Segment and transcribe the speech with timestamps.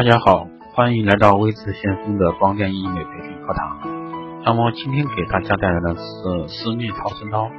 [0.00, 3.80] 大家好，欢迎来到微智先锋的光电医美培训课堂。
[4.46, 7.50] 那么今天给大家带来的是私密超声刀。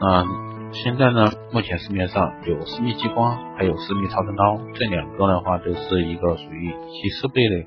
[0.00, 0.24] 那
[0.70, 7.66] 现在呢，目前市面上有私密激光，还有私密超声刀，这两个的话都是一个属于其设备类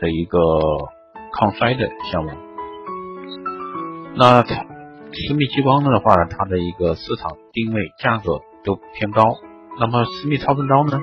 [0.00, 0.38] 的一个
[1.30, 2.30] 抗衰的项目。
[4.16, 9.36] 那私密激光的话，它的一个市场定位价格都偏高。
[9.78, 10.98] 那么私密超声刀呢？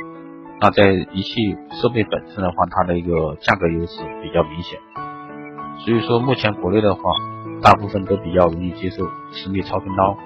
[0.62, 4.80] 那在仪器设备本身的话，它的一个价格优势比较明显。
[5.84, 7.02] 所以说，目前国内的话，
[7.64, 10.18] 大部分都比较容易接受私密超声刀。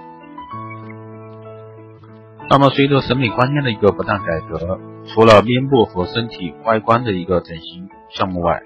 [2.49, 8.61] 那么随着审美观念的一个不断改革，除了面部和身体外观的一个整形项目外，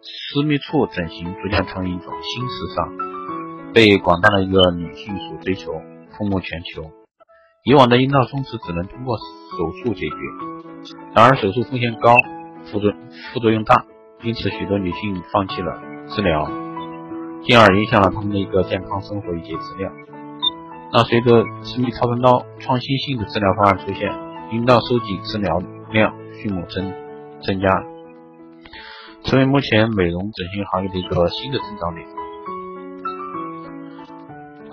[0.00, 5.72] 私密处整形逐渐成为一种新时尚，被广大的一个女性所追求，
[6.18, 6.90] 风靡全球。
[7.64, 10.16] 以往的阴道松弛只能通过手术解决，
[11.14, 12.16] 然而手术风险高，
[12.64, 12.92] 副作
[13.32, 13.84] 副作用大，
[14.24, 16.50] 因此许多女性放弃了治疗，
[17.44, 19.92] 进而影响了她们的一个健康生活以及质量。
[20.92, 24.12] 那随着私密超声刀创新性的治疗方案出现，
[24.50, 26.92] 阴道收紧治疗量迅猛增
[27.46, 27.68] 增加，
[29.22, 32.08] 成为目前美容整形行业的一个新的增长点。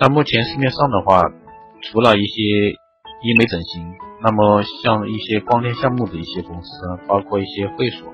[0.00, 1.22] 那目前市面上的话，
[1.82, 2.76] 除了一些
[3.22, 6.70] 医美整形，那么像一些光电项目的一些公司，
[7.06, 8.08] 包括一些会所，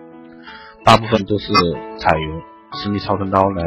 [0.84, 1.52] 大部分都是
[1.98, 3.62] 采用私密超声刀来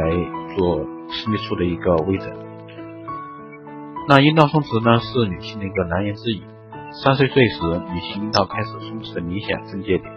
[0.54, 2.30] 做私密处的一个微整。
[4.06, 6.42] 那阴道松弛呢，是女性的一个难言之隐。
[6.92, 10.12] 三十岁时，女性阴道开始松弛的明显分界点。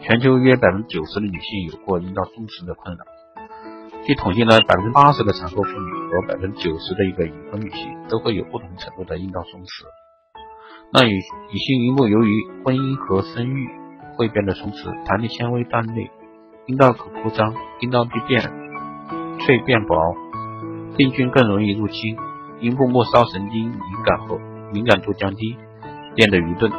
[0.00, 3.04] 全球约百分之九十的女性有过阴道松弛的困扰。
[4.06, 9.84] 据统计呢，百分之八十的产后妇女和百分之九十的一个已婚女性都会有不同程度的阴道松弛。
[10.90, 13.68] 那女女性阴部由于婚姻和生育
[14.16, 16.10] 会变得松弛，弹力纤维断裂，
[16.66, 18.40] 阴道口扩张，阴道壁变
[19.40, 19.94] 脆变薄，
[20.96, 22.16] 病菌更容易入侵，
[22.60, 24.38] 阴部末梢神经敏感后
[24.72, 25.58] 敏感度降低，
[26.14, 26.72] 变得愚钝。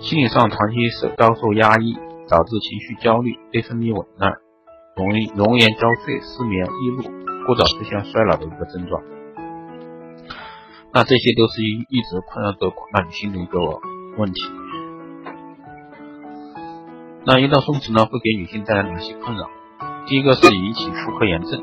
[0.00, 1.94] 心理上长期受遭受压抑，
[2.28, 4.32] 导致情绪焦虑、内分泌紊乱。
[4.96, 7.02] 容易容颜交瘁、失眠、易怒，
[7.46, 9.00] 过早出现衰老的一个症状。
[10.92, 13.58] 那这些都是一一直困扰着广大女性的一个
[14.18, 14.40] 问题。
[17.24, 19.48] 那阴道松弛呢，会给女性带来哪些困扰？
[20.06, 21.62] 第一个是引起妇科炎症。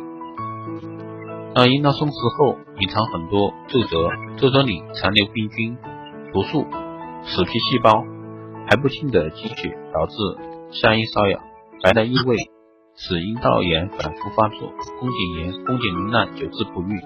[1.56, 3.98] 那阴道松弛后，隐藏很多皱褶，
[4.38, 5.78] 皱褶里残留病菌、
[6.32, 6.66] 毒素、
[7.24, 8.06] 死皮细胞，
[8.70, 10.16] 还不清的积血，导致
[10.72, 11.42] 下阴瘙痒、
[11.84, 12.38] 白带异味。
[13.00, 17.00] 使阴道炎反复发作，宫颈炎、宫颈糜烂久治不愈，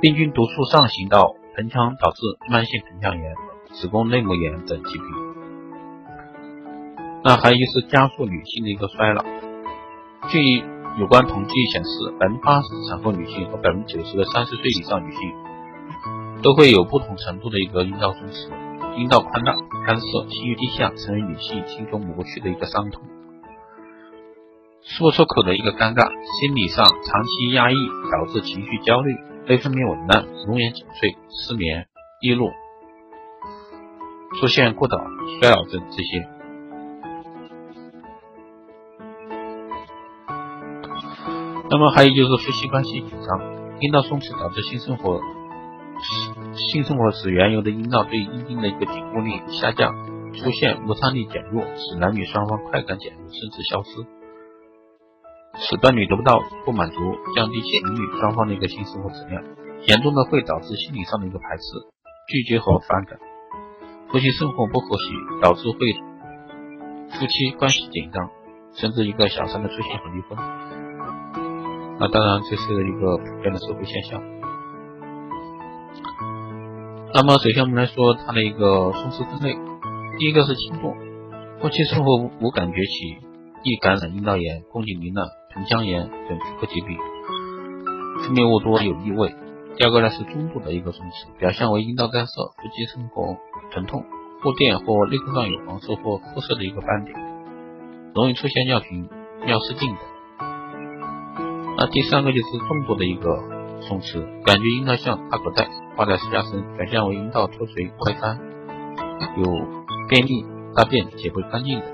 [0.00, 3.34] 病菌毒素上行到盆腔，导致慢性盆腔炎、
[3.72, 5.04] 子宫内膜炎等疾病。
[7.22, 9.22] 那还有就是加速女性的一个衰老。
[10.30, 10.38] 据
[10.98, 15.20] 有关统计显示，百分之八十产后女性和百分之九十的三十岁以上女性
[16.42, 19.52] 都会有不同程度的一个阴道松弛、阴道宽大、
[19.86, 23.02] 干涩、性欲低下，成为女性心中抹不去的一个伤痛。
[24.82, 27.74] 说出口的一个尴尬，心理上长期压抑，
[28.10, 29.14] 导致情绪焦虑、
[29.46, 31.88] 内分泌紊乱、容颜减退、失眠、
[32.20, 32.50] 易怒，
[34.40, 34.96] 出现过早
[35.40, 36.28] 衰老症这些。
[41.68, 45.20] 那么还有就是夫妻关系紧张，阴道松弛导致性生活
[46.72, 49.92] 性生活时原有的阴道对阴茎的一个紧固力下降，
[50.32, 54.19] 出现摩擦力减弱，使男女双方快感减弱甚至消失。
[55.58, 56.96] 使伴侣得不到不满足，
[57.34, 59.42] 降低情侣双方的一个性生活质量，
[59.86, 61.62] 严重的会导致心理上的一个排斥、
[62.28, 63.18] 拒绝和反感，
[64.08, 65.04] 夫妻生活不和谐，
[65.42, 65.78] 导致会
[67.18, 68.30] 夫妻关系紧张，
[68.74, 70.38] 甚至一个小三的出现和离婚。
[71.98, 74.22] 那当然这是一个普遍的社会现象。
[77.12, 79.58] 那么首先我们来说它的一个松弛分类，
[80.18, 80.94] 第一个是轻度，
[81.60, 83.18] 夫妻生活无感觉起，
[83.64, 85.39] 易感染阴道炎、宫颈糜烂。
[85.52, 86.96] 盆腔炎等妇科疾病，
[88.22, 89.34] 分泌物多有异味。
[89.76, 93.36] 第二个呢是中度的一个松弛，表现为阴道干涩、夫妻生活
[93.72, 94.04] 疼痛、
[94.42, 97.18] 护垫或内裤上有黄色或褐色的一个斑点，
[98.14, 99.08] 容易出现尿频、
[99.44, 99.98] 尿失禁等。
[101.76, 103.42] 那第三个就是重度的一个
[103.80, 108.38] 松弛，感觉阴道像大口袋挂在指甲身，表现为阴道脱垂、外翻、
[109.36, 109.44] 有
[110.08, 110.44] 便秘、
[110.76, 111.86] 大便解不干净的。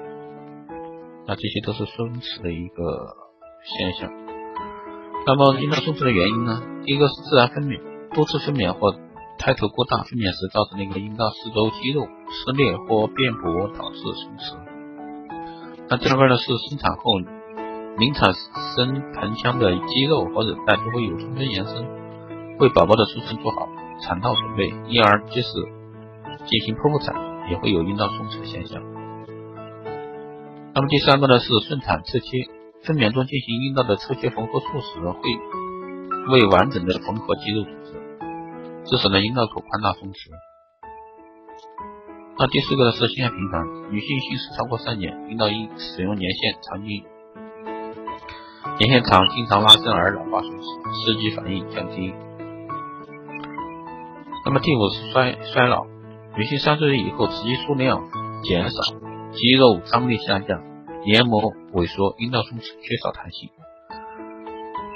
[1.26, 3.25] 那这些都是松弛的一个。
[3.66, 4.10] 现象。
[5.26, 6.62] 那么阴道松弛的原因呢？
[6.84, 7.80] 第一个是自然分娩，
[8.14, 8.94] 多次分娩或
[9.38, 14.54] 胎头过大分娩时造成那个阴道四周肌肉撕裂或变薄导致松弛。
[15.88, 17.18] 那第二个呢是生产后
[17.98, 18.32] 临产
[18.76, 21.84] 生盆腔的肌肉和韧带就会有充分延伸，
[22.58, 23.68] 为宝宝的出生做好
[24.00, 25.48] 产道准备，因而即使
[26.46, 27.14] 进行剖腹产
[27.50, 28.80] 也会有阴道松弛的现象。
[30.74, 32.26] 那么第三个呢是顺产侧切，
[32.86, 37.92] 分娩中进行阴道的侧切缝合术时，会为完整的缝合肌肉组织，
[38.86, 40.30] 致使呢阴道口宽大松弛。
[42.38, 47.02] 那第四个呢是性爱频繁，女性性史超过三年，阴道因使用年限长经
[48.78, 50.62] 年限长，经常拉伸而老化松弛，
[50.94, 52.14] 刺激反应降低。
[54.44, 55.86] 那么第五是衰衰老，
[56.36, 58.00] 女性三十岁以后，雌激素量
[58.44, 58.78] 减少，
[59.32, 60.62] 肌肉张力下降，
[61.06, 63.48] 黏膜萎缩，阴道松弛，缺少弹性。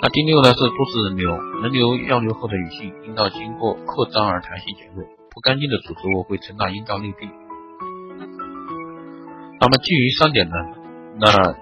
[0.02, 1.30] 那第六呢是都市人流，
[1.62, 5.04] 人流药流后的女性阴道经过扩张而弹性减弱。
[5.30, 7.30] 不干净的组织物会沉到阴道内壁。
[9.60, 10.56] 那么基于三点呢？
[11.20, 11.54] 那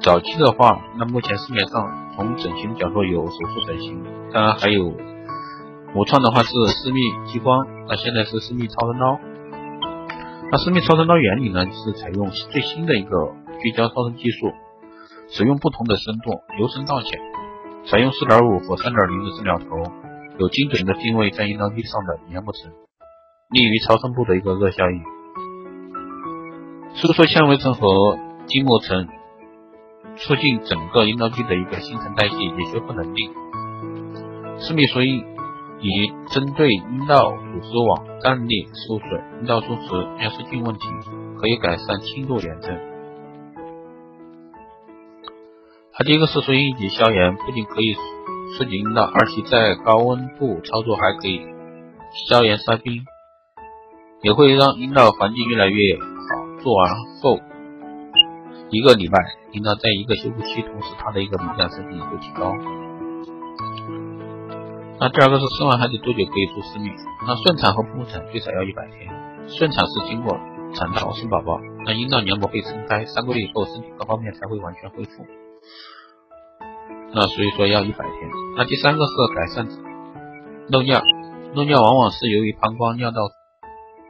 [0.00, 4.04] 早期的话，那目前市面上从整形角度有手术整形，
[4.34, 4.92] 当然还有
[5.94, 7.00] 无创的话是私密
[7.32, 9.18] 激光，那现在是私密超声刀。
[10.52, 13.16] 那私密超声刀原理呢是采用最新的一个
[13.62, 14.52] 聚焦超声技术，
[15.30, 17.20] 使用不同的深度，由深到浅，
[17.86, 19.66] 采用四点五或三点零的治疗头。
[20.38, 22.70] 有精准的定位在阴道壁上的黏膜层，
[23.48, 25.02] 利于超声波的一个热效应。
[26.92, 27.88] 收缩纤维层和
[28.46, 29.08] 筋膜层，
[30.16, 33.30] 促进整个阴道壁的一个新陈代谢以及修复能力。
[34.58, 35.24] 私密所以
[35.80, 40.86] 以针对阴道组织网干裂、受损、阴道松弛、尿失禁问题，
[41.40, 42.78] 可以改善轻度炎症。
[45.98, 47.96] 它第一个是说阴及消炎，不仅可以。
[48.56, 51.40] 刺激阴道，而且在高温度操作还可以
[52.28, 53.04] 消炎杀菌，
[54.22, 56.62] 也会让阴道环境越来越好。
[56.62, 57.40] 做完后
[58.70, 59.18] 一个礼拜，
[59.50, 62.54] 阴道在一个修复期，同时它的一个敏感神经也会提高。
[65.00, 66.88] 那第二个是生完孩子多久可以做私密？
[67.26, 69.12] 那顺产和剖腹产最少要一百天。
[69.48, 70.38] 顺产是经过
[70.72, 75.26] 产道生宝宝，那阴道黏膜被撑开，三个月以后身体各方面才会完全恢复。
[77.14, 78.30] 那所以说要一百天。
[78.56, 79.68] 那第三个是改善
[80.70, 81.00] 漏尿，
[81.54, 83.16] 漏尿往往是由于膀胱尿道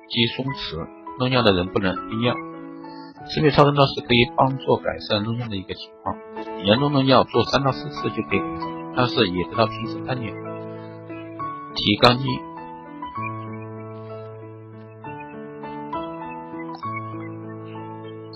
[0.09, 0.87] 肌松弛，
[1.21, 2.35] 漏尿的人不能憋尿。
[3.29, 6.17] 私密超声刀是可以帮助改善漏尿的一个情况，
[6.65, 8.41] 严重漏尿做三到四次就可以，
[8.97, 10.33] 但是也得到平时锻炼，
[11.75, 12.25] 提肛肌。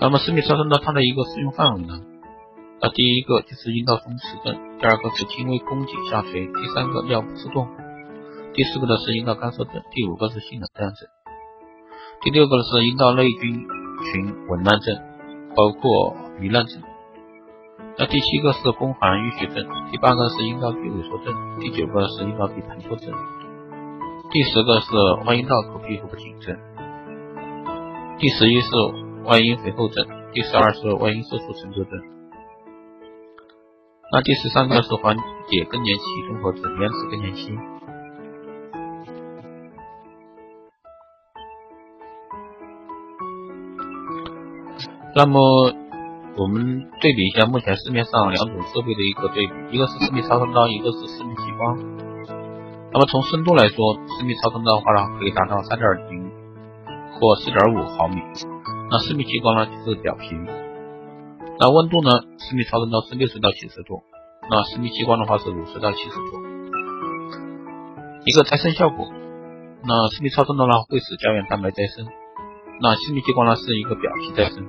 [0.00, 2.00] 那么私密超声刀它的一个适用范围呢？
[2.82, 7.68] 那第一个就是阴道松弛症，第二个是轻微宫颈下垂，第三个尿不自动，
[8.54, 11.06] 第四个呢是阴道干涩症，第五个是性冷淡症，
[12.22, 14.96] 第六个呢是阴道内菌群紊乱症，
[15.54, 16.80] 包括糜烂症。
[17.98, 23.12] 那第七个是宫寒淤血症，第八个是阴道壁萎缩症，第九个是阴道壁膨脱症，
[24.30, 24.96] 第十个是
[25.26, 26.56] 外阴道口皮肤不紧症，
[28.18, 28.70] 第十一是
[29.26, 32.19] 外阴肥厚症，第十二是外阴色素沉着症。
[34.12, 35.16] 那第十三个是缓
[35.48, 37.56] 解更年期综合症，延迟更年期。
[45.14, 45.40] 那么
[46.36, 51.78] 我们对比一下目前市面上两种设备的一个对比，一个是私密超声刀，一个是私密激光。
[52.92, 56.28] 那么从深度来说，私密超声刀的话呢，可以达到三点零
[57.12, 58.20] 或四点五毫米，
[58.90, 60.34] 那私密激光呢就是表皮。
[61.60, 62.10] 那温度呢？
[62.38, 64.02] 私密超声刀是六十到七十度，
[64.50, 66.40] 那私密激光的话是五十到七十度。
[68.24, 69.06] 一个再生效果，
[69.84, 72.06] 那私密超声刀呢会使胶原蛋白再生，
[72.80, 74.66] 那私密激光呢是一个表皮再生。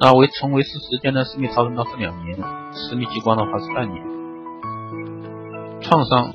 [0.00, 1.24] 那维从维持时间呢？
[1.24, 2.38] 私密超声刀是两年，
[2.72, 4.02] 私密激光的话是半年。
[5.82, 6.32] 创伤，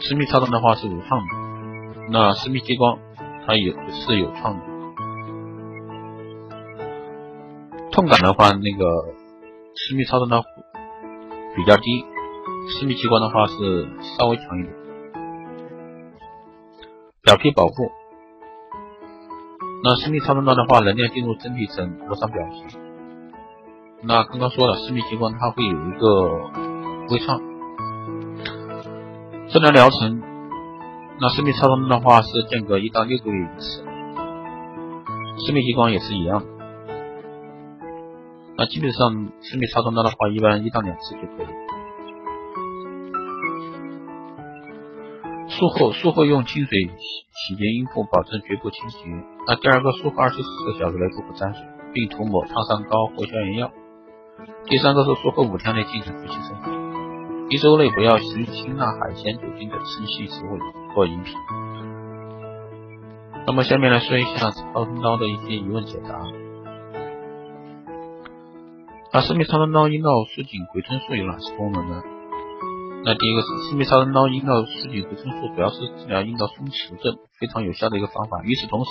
[0.00, 2.98] 私密超声的话是无创的，那私密激光
[3.46, 4.75] 它也是有创的。
[7.96, 8.84] 痛感的话，那个
[9.74, 10.42] 私密超声刀
[11.56, 12.04] 比较低，
[12.68, 13.88] 私密激光的话是
[14.18, 14.74] 稍微强一点。
[17.22, 17.72] 表皮保护，
[19.82, 22.76] 那私密超声刀的话，能量进入真皮层磨伤表皮。
[24.02, 26.50] 那刚刚说了，私密激光它会有一个
[27.08, 27.40] 微创。
[29.48, 30.20] 治疗疗程，
[31.18, 33.82] 那私密超声刀的话是间隔一到六个月一次，
[35.46, 36.55] 私密激光也是一样的。
[38.58, 41.46] 那基本上私密超声刀的话，一般一到两次就可以。
[45.48, 46.94] 术后术后用清水洗
[47.32, 48.98] 洗洁阴部，保证局部清洁。
[49.46, 53.70] 那第二个，术后二十四小时内不可沾水，并涂抹烫伤膏或消炎药。
[54.64, 56.72] 第三个是术后五天内禁止夫妻生活，
[57.48, 60.58] 一周内不要食辛辣、海鲜、酒精等生性食物
[60.94, 61.34] 或饮品。
[63.46, 66.45] 那么下面来说一下超声刀的一些疑问解答。
[69.16, 72.02] 那私密超声刀阴道输紧回春术有哪些功能呢？
[73.02, 78.42] 那第一个是私密超声刀阴道输紧回春术，主要是治疗阴道松弛症非常有效的一个方法。
[78.44, 78.90] 与此同时，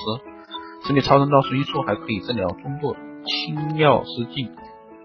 [0.82, 4.50] 私密超声刀输精术还可以治疗中度轻尿失禁，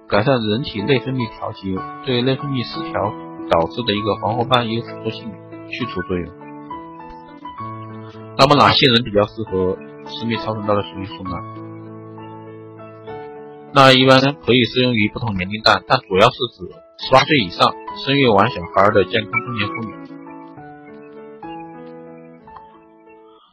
[0.09, 3.13] 改善人体内分泌调节，对内分泌失调
[3.51, 5.31] 导致的一个黄褐斑也有辅助性
[5.69, 6.33] 去除作用。
[8.39, 11.37] 那么哪些人比较适合私密超声刀的输精术呢？
[13.73, 16.67] 那一般可以适用于不同年龄段，但主要是指
[16.99, 17.73] 十八岁以上、
[18.05, 19.95] 生育完小孩的健康中年妇女。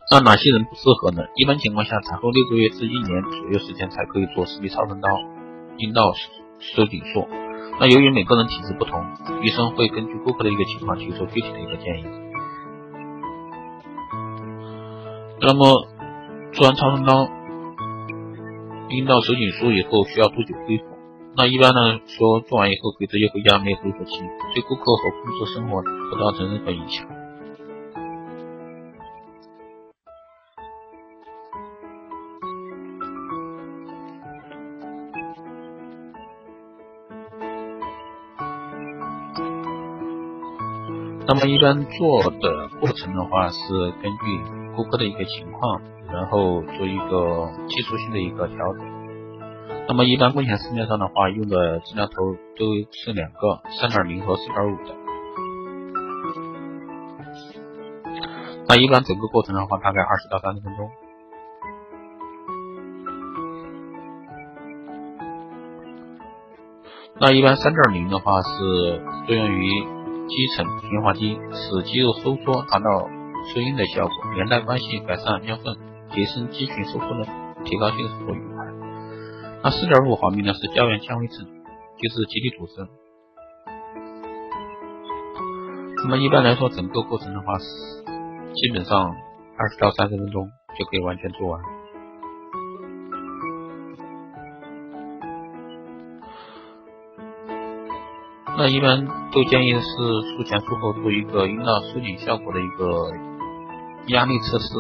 [0.09, 1.21] 那哪些人不适合呢？
[1.35, 5.09] 一般情况下，产后六个月至一年左右时间才可以做私密超声刀
[5.77, 6.13] 阴道
[6.59, 7.27] 收紧术。
[7.79, 8.99] 那由于每个人体质不同，
[9.43, 12.05] 医生会根据顾客的一个情况提出具体的一个建议。
[15.41, 15.87] 那么
[16.53, 17.29] 做完超声刀
[18.89, 20.85] 阴道收紧术以后需要多久恢复？
[21.35, 24.21] 那一般呢说做完以后可以直接回家，没有恢复期，
[24.55, 27.05] 对顾客和工作生活不造成任何影响。
[41.27, 44.66] 那么一般做的过程的话是根据。
[44.77, 45.81] 顾客的一个情况，
[46.13, 48.85] 然后做一个技术性的一个调整。
[49.87, 52.13] 那么一般目前市面上的话，用的治疗头
[52.55, 54.95] 都是两个，三点零和四点五的。
[58.69, 60.89] 那一般整个过程的话，大概二十到三十分钟。
[67.19, 69.67] 那一般三点零的话是作用于
[70.27, 73.16] 肌层平滑肌，使肌肉收缩，达到。
[73.53, 75.77] 收音的效果，连带关系改善尿分，
[76.11, 77.25] 提升肌群收缩能，
[77.63, 78.65] 提高性生活愉快。
[79.63, 81.45] 那四点五毫米呢是胶原纤维层，
[81.97, 82.87] 就是集体组织。
[86.03, 89.15] 那么一般来说，整个过程的话基本上
[89.57, 91.76] 二十到三十分钟就可以完全做完。
[98.57, 99.81] 那一般都建议是
[100.35, 103.11] 术前术后做一个阴道收紧效果的一个。
[104.07, 104.73] 压力测试，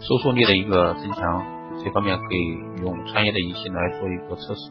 [0.00, 1.42] 收缩力的一个增强，
[1.82, 4.70] 这方面可以用专业的仪器来做一个测试。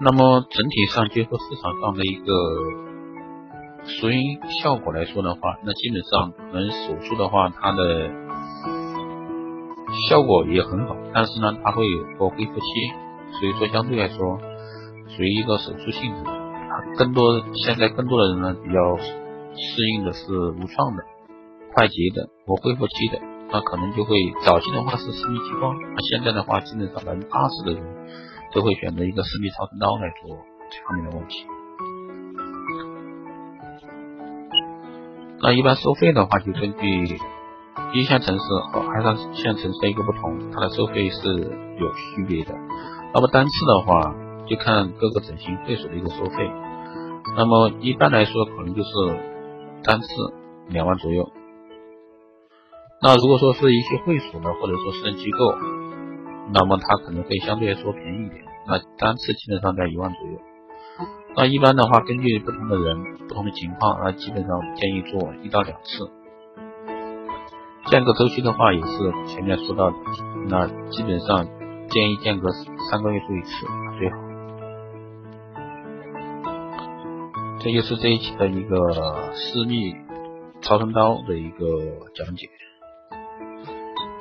[0.00, 2.32] 那么整体上结合市场上的一个
[4.00, 8.10] 输音效果来说的话，那基本上可能手术的话，它的
[10.08, 12.64] 效果也很好，但是呢，它会有个恢复期。
[13.40, 14.38] 所以说，相对来说，
[15.08, 16.30] 属于一个手术性质。
[16.96, 21.02] 更多现在更多的人呢，比较适应的是无创的、
[21.74, 23.18] 快捷的和恢复期的。
[23.50, 24.14] 那可能就会
[24.44, 27.82] 早期的话是私密激光，那现在的话，基本上百分之八十的人
[28.54, 30.36] 都会选择一个私密超声刀来做
[30.70, 31.44] 这方面的问题。
[35.48, 37.18] 那一般收费的话，就根据
[37.94, 41.26] 一线城市和二三线城市的一个不同，它的收费是
[41.80, 42.54] 有区别的。
[43.14, 44.14] 那么单次的话，
[44.46, 46.50] 就看各个整形会所的一个收费。
[47.34, 48.90] 那么一般来说，可能就是
[49.84, 50.06] 单次
[50.68, 51.32] 两万左右。
[53.00, 55.54] 那如果说是一些会所呢，或者说私人机构，
[56.52, 58.44] 那么它可能会相对来说便宜一点。
[58.66, 60.38] 那单次基本上在一万左右。
[61.36, 66.10] 那一般的话，根据不同的人、不同的情况，那基本上建议做一到两次。
[67.86, 69.96] 间隔周期的话，也是前面说到的，
[70.48, 71.46] 那基本上。
[71.90, 72.50] 建议间隔
[72.90, 73.66] 三个月做一次
[73.98, 74.16] 最好。
[77.60, 78.76] 这就是这一期的一个
[79.32, 79.94] 私密
[80.60, 81.66] 超声刀的一个
[82.14, 82.46] 讲解，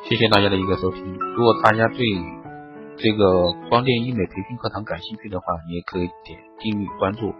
[0.06, 1.14] 谢谢大家的一个收听。
[1.36, 1.98] 如果大家对
[2.98, 7.32] 这个光电医美培训课堂感兴趣的话，你也可以点订阅关注，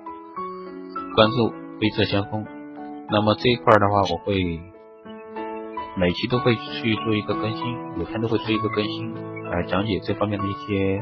[1.16, 2.46] 关注微测先锋。
[3.10, 4.36] 那么这一块的话，我会
[5.96, 9.16] 每期都会去做一个更新，每天都会做一个更新。
[9.50, 11.02] 来讲解这方面的一些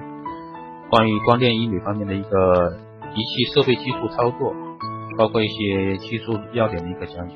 [0.89, 2.77] 关于光电医美方面的一个
[3.13, 4.53] 仪器设备技术操作，
[5.17, 7.35] 包括一些技术要点的一个讲解。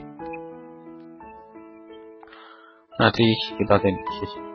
[2.97, 4.48] 那这一期就到这里，谢谢。